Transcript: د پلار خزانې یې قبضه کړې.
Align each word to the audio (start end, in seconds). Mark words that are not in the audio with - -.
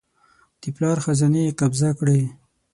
د 0.61 0.63
پلار 0.75 0.97
خزانې 1.05 1.41
یې 1.47 1.55
قبضه 1.59 1.89
کړې. 1.99 2.21